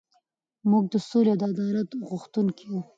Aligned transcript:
موږ 0.69 0.83
د 0.93 0.95
سولې 1.09 1.31
او 1.33 1.37
عدالت 1.47 1.89
غوښتونکي 2.09 2.63
یو. 2.71 2.79